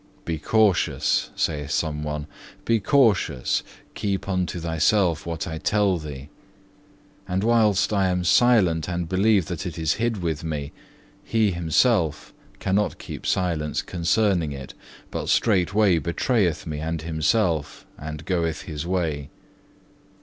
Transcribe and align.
"Be 0.25 0.39
cautious," 0.39 1.29
saith 1.35 1.69
some 1.69 2.01
one: 2.03 2.25
"be 2.65 2.79
cautious, 2.79 3.61
keep 3.93 4.27
unto 4.27 4.59
thyself 4.59 5.27
what 5.27 5.47
I 5.47 5.59
tell 5.59 5.99
thee." 5.99 6.29
And 7.27 7.43
whilst 7.43 7.93
I 7.93 8.07
am 8.07 8.23
silent 8.23 8.89
and 8.89 9.07
believe 9.07 9.45
that 9.45 9.63
it 9.67 9.77
is 9.77 9.93
hid 10.01 10.23
with 10.23 10.43
me, 10.43 10.71
he 11.23 11.51
himself 11.51 12.33
cannot 12.57 12.97
keep 12.97 13.27
silence 13.27 13.83
concerning 13.83 14.51
it, 14.51 14.73
but 15.11 15.29
straightway 15.29 15.99
betrayeth 15.99 16.65
me 16.65 16.79
and 16.79 17.03
himself, 17.03 17.85
and 17.95 18.25
goeth 18.25 18.63
his 18.63 18.87
way. 18.87 19.29